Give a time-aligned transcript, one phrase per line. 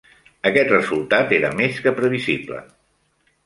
[0.49, 2.67] Aquest resultat era més que previsible.